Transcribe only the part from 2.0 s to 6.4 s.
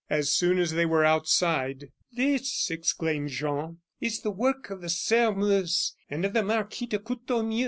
"This," exclaimed Jean, "is the work of the Sairmeuse and